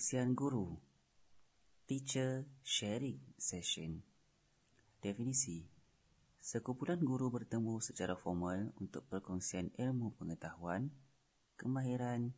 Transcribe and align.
Perkongsian 0.00 0.32
Guru 0.32 0.80
Teacher 1.84 2.48
Sharing 2.64 3.36
Session 3.36 4.00
Definisi 4.96 5.60
Sekumpulan 6.40 7.04
guru 7.04 7.28
bertemu 7.28 7.84
secara 7.84 8.16
formal 8.16 8.72
untuk 8.80 9.04
perkongsian 9.12 9.68
ilmu 9.76 10.16
pengetahuan, 10.16 10.88
kemahiran, 11.60 12.32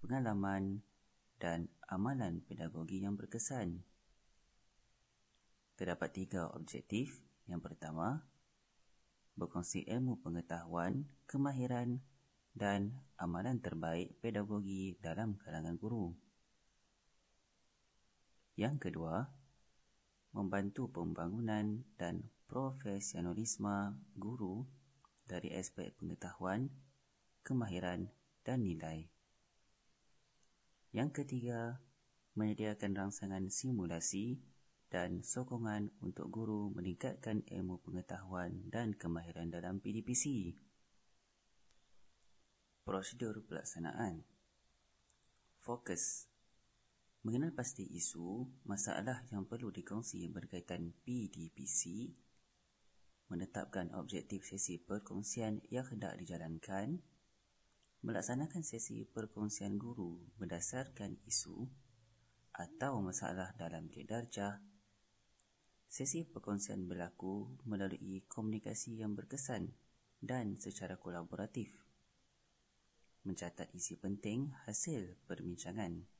pengalaman 0.00 0.80
dan 1.36 1.68
amalan 1.92 2.40
pedagogi 2.48 3.04
yang 3.04 3.20
berkesan. 3.20 3.84
Terdapat 5.76 6.08
tiga 6.16 6.48
objektif. 6.56 7.20
Yang 7.44 7.68
pertama, 7.68 8.24
berkongsi 9.36 9.84
ilmu 9.92 10.24
pengetahuan, 10.24 11.04
kemahiran 11.28 12.00
dan 12.56 12.96
amalan 13.20 13.60
terbaik 13.60 14.16
pedagogi 14.24 14.96
dalam 15.04 15.36
kalangan 15.36 15.76
guru. 15.76 16.27
Yang 18.58 18.90
kedua, 18.90 19.30
membantu 20.34 20.90
pembangunan 20.90 21.86
dan 21.94 22.26
profesionalisme 22.50 23.94
guru 24.18 24.66
dari 25.30 25.54
aspek 25.54 25.94
pengetahuan, 25.94 26.66
kemahiran 27.46 28.10
dan 28.42 28.66
nilai. 28.66 29.06
Yang 30.90 31.22
ketiga, 31.22 31.78
menyediakan 32.34 32.98
rangsangan 32.98 33.46
simulasi 33.46 34.42
dan 34.90 35.22
sokongan 35.22 35.94
untuk 36.02 36.26
guru 36.26 36.74
meningkatkan 36.74 37.46
ilmu 37.46 37.78
pengetahuan 37.86 38.66
dan 38.74 38.90
kemahiran 38.90 39.54
dalam 39.54 39.78
PDPC. 39.78 40.56
Prosedur 42.82 43.44
pelaksanaan 43.46 44.26
Fokus 45.60 46.24
Mengenal 47.26 47.50
pasti 47.50 47.82
isu, 47.82 48.46
masalah 48.62 49.26
yang 49.34 49.42
perlu 49.42 49.74
dikongsi 49.74 50.30
berkaitan 50.30 50.94
PDPC 51.02 52.14
menetapkan 53.28 53.92
objektif 53.98 54.46
sesi 54.46 54.78
perkongsian 54.78 55.60
yang 55.68 55.84
hendak 55.90 56.14
dijalankan, 56.16 57.02
melaksanakan 58.06 58.62
sesi 58.62 59.02
perkongsian 59.04 59.76
guru 59.76 60.30
berdasarkan 60.38 61.18
isu 61.26 61.66
atau 62.54 63.02
masalah 63.02 63.50
dalam 63.58 63.90
bilik 63.90 64.08
darjah, 64.08 64.62
sesi 65.90 66.22
perkongsian 66.22 66.86
berlaku 66.86 67.50
melalui 67.66 68.24
komunikasi 68.30 69.02
yang 69.02 69.18
berkesan 69.18 69.74
dan 70.22 70.54
secara 70.54 70.96
kolaboratif, 70.96 71.74
mencatat 73.26 73.74
isi 73.74 73.98
penting 73.98 74.54
hasil 74.70 75.18
perbincangan. 75.26 76.17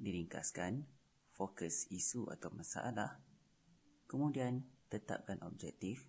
Diringkaskan, 0.00 0.88
fokus 1.36 1.84
isu 1.92 2.32
atau 2.32 2.48
masalah 2.56 3.20
Kemudian, 4.10 4.66
tetapkan 4.90 5.38
objektif 5.46 6.02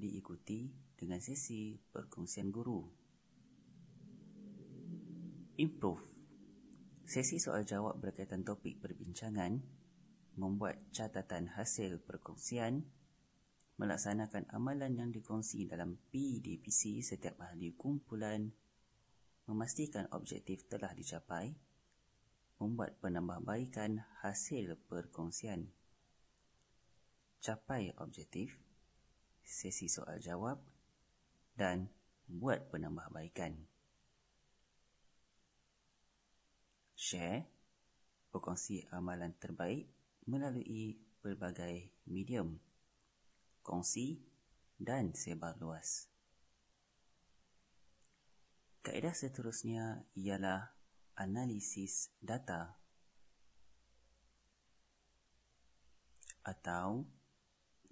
diikuti 0.00 0.72
dengan 0.96 1.20
sesi 1.20 1.76
perkongsian 1.76 2.48
guru. 2.48 2.88
Improve. 5.60 6.08
Sesi 7.04 7.36
soal 7.36 7.68
jawab 7.68 8.00
berkaitan 8.00 8.48
topik 8.48 8.80
perbincangan, 8.80 9.60
membuat 10.40 10.80
catatan 10.88 11.52
hasil 11.52 12.00
perkongsian, 12.00 12.88
melaksanakan 13.76 14.48
amalan 14.48 14.96
yang 14.96 15.12
dikongsi 15.12 15.68
dalam 15.68 16.00
PDPC 16.08 17.04
setiap 17.04 17.36
ahli 17.44 17.76
kumpulan, 17.76 18.48
memastikan 19.44 20.08
objektif 20.16 20.64
telah 20.64 20.96
dicapai, 20.96 21.52
membuat 22.62 22.94
penambahbaikan 23.02 24.06
hasil 24.22 24.78
perkongsian 24.86 25.74
capai 27.42 27.90
objektif, 27.98 28.54
sesi 29.42 29.90
soal 29.90 30.22
jawab 30.22 30.62
dan 31.58 31.90
buat 32.30 32.70
penambahbaikan. 32.70 33.66
Share, 36.94 37.50
berkongsi 38.30 38.86
amalan 38.94 39.34
terbaik 39.42 39.90
melalui 40.30 41.02
pelbagai 41.18 41.90
medium, 42.06 42.62
kongsi 43.66 44.22
dan 44.78 45.10
sebar 45.18 45.58
luas. 45.58 46.06
Kaedah 48.86 49.14
seterusnya 49.18 50.06
ialah 50.14 50.81
analisis 51.16 52.10
data 52.20 52.76
atau 56.42 57.06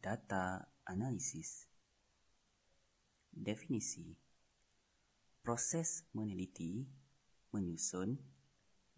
data 0.01 0.67
analisis. 0.89 1.71
Definisi 3.31 4.31
Proses 5.41 6.05
meneliti, 6.13 6.85
menyusun, 7.57 8.21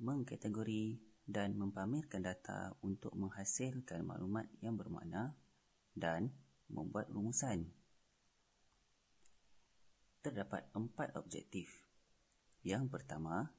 mengkategori 0.03 0.99
dan 1.23 1.55
mempamerkan 1.55 2.27
data 2.27 2.75
untuk 2.83 3.15
menghasilkan 3.15 4.03
maklumat 4.03 4.51
yang 4.59 4.75
bermakna 4.75 5.39
dan 5.95 6.35
membuat 6.67 7.07
rumusan. 7.15 7.71
Terdapat 10.19 10.67
empat 10.75 11.15
objektif. 11.15 11.71
Yang 12.67 12.91
pertama, 12.91 13.55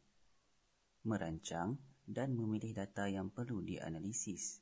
merancang 1.04 1.80
dan 2.04 2.36
memilih 2.36 2.76
data 2.76 3.08
yang 3.08 3.32
perlu 3.32 3.64
dianalisis. 3.64 4.60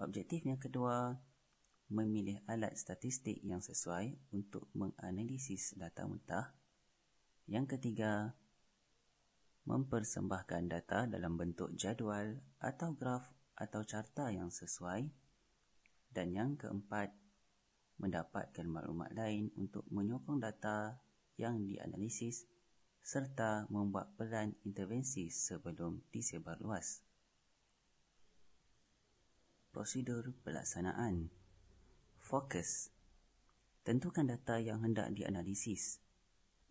Objektif 0.00 0.44
yang 0.44 0.60
kedua, 0.60 1.16
memilih 1.88 2.44
alat 2.44 2.76
statistik 2.76 3.40
yang 3.40 3.64
sesuai 3.64 4.32
untuk 4.36 4.68
menganalisis 4.76 5.72
data 5.76 6.04
mentah. 6.04 6.52
Yang 7.48 7.76
ketiga, 7.76 8.36
mempersembahkan 9.64 10.68
data 10.68 11.08
dalam 11.08 11.40
bentuk 11.40 11.72
jadual 11.76 12.40
atau 12.60 12.92
graf 12.92 13.24
atau 13.56 13.84
carta 13.88 14.28
yang 14.28 14.52
sesuai. 14.52 15.08
Dan 16.08 16.32
yang 16.32 16.56
keempat, 16.56 17.12
mendapatkan 17.98 18.64
maklumat 18.68 19.10
lain 19.12 19.50
untuk 19.58 19.84
menyokong 19.90 20.38
data 20.38 21.02
yang 21.34 21.66
dianalisis 21.66 22.46
serta 23.08 23.64
membuat 23.72 24.12
pelan 24.20 24.52
intervensi 24.68 25.32
sebelum 25.32 26.12
disebar 26.12 26.60
luas. 26.60 27.00
Prosedur 29.72 30.36
pelaksanaan 30.44 31.32
Fokus 32.20 32.92
Tentukan 33.80 34.28
data 34.28 34.60
yang 34.60 34.84
hendak 34.84 35.08
dianalisis. 35.16 36.04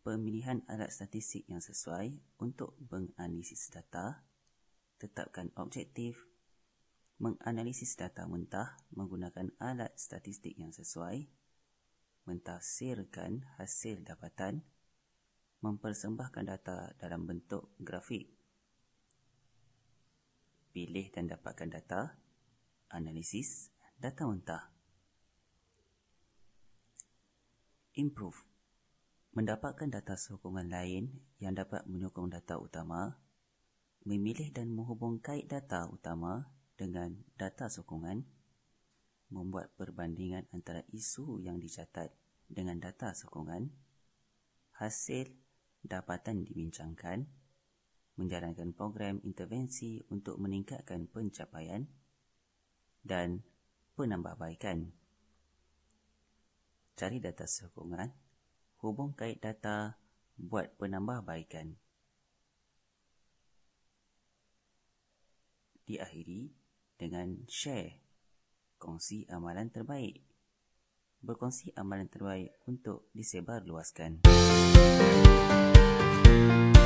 Pemilihan 0.05 0.61
alat 0.69 0.93
statistik 0.93 1.49
yang 1.49 1.57
sesuai 1.57 2.21
untuk 2.37 2.77
menganalisis 2.93 3.73
data. 3.73 4.21
Tetapkan 5.01 5.49
objektif. 5.57 6.21
Menganalisis 7.17 7.97
data 7.97 8.29
mentah 8.29 8.77
menggunakan 8.93 9.57
alat 9.57 9.97
statistik 9.97 10.53
yang 10.53 10.69
sesuai. 10.69 11.25
Mentafsirkan 12.29 13.57
hasil 13.57 14.05
dapatan. 14.05 14.76
Mempersembahkan 15.61 16.45
data 16.45 16.93
dalam 17.01 17.25
bentuk 17.25 17.73
grafik. 17.81 18.29
Pilih 20.71 21.09
dan 21.09 21.29
dapatkan 21.29 21.69
data. 21.73 22.01
Analisis 22.93 23.73
data 23.97 24.23
mentah. 24.23 24.77
improve 27.97 28.45
mendapatkan 29.33 29.89
data 29.89 30.13
sokongan 30.13 30.69
lain 30.69 31.09
yang 31.41 31.57
dapat 31.57 31.85
menyokong 31.89 32.29
data 32.29 32.61
utama 32.61 33.17
memilih 34.05 34.53
dan 34.53 34.69
menghubung 34.71 35.17
kait 35.17 35.49
data 35.49 35.89
utama 35.89 36.53
dengan 36.77 37.17
data 37.35 37.67
sokongan 37.67 38.21
membuat 39.33 39.73
perbandingan 39.75 40.45
antara 40.53 40.85
isu 40.93 41.41
yang 41.41 41.57
dicatat 41.57 42.13
dengan 42.47 42.77
data 42.77 43.11
sokongan 43.17 43.73
hasil 44.77 45.33
dapatan 45.87 46.43
dibincangkan 46.43 47.25
menjalankan 48.19 48.75
program 48.75 49.23
intervensi 49.23 50.03
untuk 50.11 50.37
meningkatkan 50.37 51.07
pencapaian 51.07 51.87
dan 53.05 53.41
penambahbaikan 53.95 54.91
cari 56.97 57.21
data 57.21 57.45
sokongan, 57.45 58.09
hubung 58.81 59.13
kait 59.13 59.37
data, 59.37 60.01
buat 60.33 60.73
penambahbaikan. 60.81 61.77
Diakhiri 65.85 66.51
dengan 66.97 67.45
share, 67.45 68.01
kongsi 68.81 69.29
amalan 69.29 69.69
terbaik 69.69 70.26
berkongsi 71.27 71.75
amalan 71.75 72.07
terbaik 72.07 72.55
untuk 72.63 73.11
disebarluaskan. 73.11 74.23
luaskan. 74.23 76.76